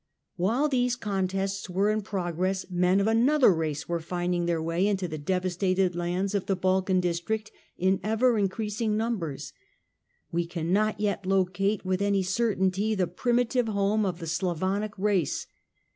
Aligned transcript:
While 0.35 0.67
these 0.67 0.95
contests 0.95 1.69
were 1.69 1.91
in 1.91 2.01
progress 2.01 2.65
men 2.71 2.97
ofsiav 3.01 3.23
mother 3.23 3.53
race 3.53 3.87
were 3.87 3.99
rinding 4.01 4.47
their 4.47 4.59
way 4.59 4.87
into 4.87 5.07
the 5.07 5.19
devastated 5.19 5.91
m 5.91 5.91
'^" 5.91 5.93
atl0US 6.01 6.09
ands 6.15 6.33
of 6.33 6.47
the 6.47 6.55
Balkan 6.55 6.99
district 6.99 7.51
in 7.77 7.99
ever 8.01 8.35
increasing 8.39 8.97
numbers. 8.97 9.53
We 10.31 10.47
cannot 10.47 10.99
yet 10.99 11.27
locate 11.27 11.85
with 11.85 12.01
any 12.01 12.23
certainty 12.23 12.95
the 12.95 13.05
primitive 13.05 13.67
lome 13.67 14.03
of 14.07 14.17
the 14.17 14.25
Slavonic 14.25 14.97
race. 14.97 15.45